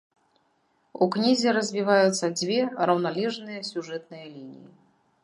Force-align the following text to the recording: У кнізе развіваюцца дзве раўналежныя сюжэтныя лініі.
У 1.05 1.07
кнізе 1.15 1.53
развіваюцца 1.57 2.25
дзве 2.37 2.57
раўналежныя 2.87 3.61
сюжэтныя 3.71 4.25
лініі. 4.33 4.69